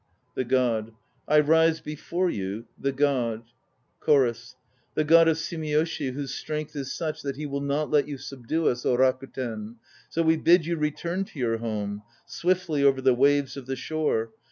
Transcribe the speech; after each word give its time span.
THE 0.33 0.45
GOD. 0.45 0.93
I 1.27 1.39
rise 1.41 1.79
before 1.79 2.31
you 2.31 2.65
The 2.75 2.91
god 2.91 3.43
CHORUS. 3.99 4.55
The 4.95 5.03
God 5.03 5.27
of 5.27 5.37
Sumiyoshi 5.37 6.11
whose 6.15 6.33
strength 6.33 6.75
is 6.75 6.91
such 6.91 7.21
That 7.21 7.35
he 7.35 7.45
will 7.45 7.61
not 7.61 7.91
let 7.91 8.07
you 8.07 8.17
subdue 8.17 8.67
us, 8.67 8.83
Rakuten! 8.83 9.75
So 10.09 10.23
we 10.23 10.37
bid 10.37 10.65
you 10.65 10.75
return 10.77 11.23
to 11.25 11.37
your 11.37 11.57
home, 11.59 12.01
Swiftly 12.25 12.83
over 12.83 12.99
the 12.99 13.13
waves 13.13 13.55
of 13.55 13.67
the 13.67 13.75
shore! 13.75 14.31